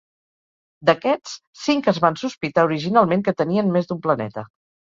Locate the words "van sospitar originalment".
2.05-3.25